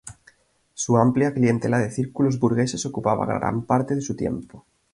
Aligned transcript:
Su 0.73 0.97
amplia 0.97 1.31
clientela 1.31 1.77
de 1.77 1.91
círculos 1.91 2.39
burgueses 2.39 2.87
ocupaba 2.87 3.23
gran 3.27 3.67
parte 3.67 3.93
de 3.93 4.01
su 4.01 4.15
tiempo. 4.15 4.65